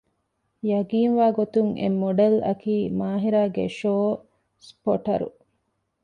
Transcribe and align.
ޔަގީންވާގޮތުން 0.69 1.71
އެ 1.79 1.87
މޮޑެލްއަކީ 2.01 2.75
މާހިރާގެ 2.99 3.65
ޝޯ 3.79 3.95
ސްޕޮޓަރު 4.67 5.27